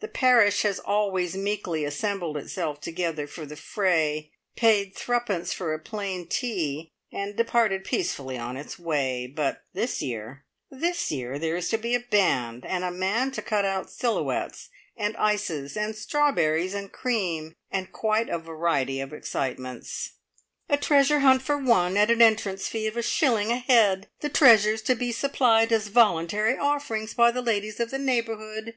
The 0.00 0.08
parish 0.08 0.62
has 0.62 0.80
always 0.80 1.34
meekly 1.34 1.82
assembled 1.84 2.36
itself 2.36 2.78
together 2.78 3.26
for 3.26 3.46
the 3.46 3.56
fray, 3.56 4.32
paid 4.54 4.94
threepence 4.94 5.54
for 5.54 5.72
a 5.72 5.78
plain 5.78 6.26
tea, 6.26 6.92
and 7.10 7.34
departed 7.36 7.84
peacefully 7.84 8.36
on 8.36 8.58
its 8.58 8.78
way; 8.78 9.26
but 9.28 9.62
this 9.72 10.02
year 10.02 10.44
this 10.68 11.10
year, 11.10 11.38
there 11.38 11.56
is 11.56 11.70
to 11.70 11.78
be 11.78 11.94
a 11.94 12.00
band, 12.00 12.66
and 12.66 12.84
a 12.84 12.90
man 12.90 13.30
to 13.30 13.40
cut 13.40 13.64
out 13.64 13.88
silhouettes, 13.88 14.68
and 14.94 15.16
ices, 15.16 15.74
and 15.74 15.96
strawberries 15.96 16.74
and 16.74 16.92
cream, 16.92 17.54
and 17.70 17.90
quite 17.92 18.28
a 18.28 18.38
variety 18.38 19.00
of 19.00 19.14
excitements. 19.14 20.16
"A 20.68 20.76
treasure 20.76 21.20
hunt 21.20 21.40
for 21.40 21.56
one, 21.56 21.96
at 21.96 22.10
an 22.10 22.20
entrance 22.20 22.68
fee 22.68 22.86
of 22.88 22.96
a 22.98 23.02
shilling 23.02 23.50
a 23.50 23.56
head. 23.58 24.08
The 24.20 24.28
treasures 24.28 24.82
to 24.82 24.94
be 24.94 25.12
supplied 25.12 25.72
as 25.72 25.88
voluntary 25.88 26.58
offerings 26.58 27.14
by 27.14 27.30
the 27.30 27.40
ladies 27.42 27.80
of 27.80 27.90
the 27.90 27.98
neighbourhood." 27.98 28.74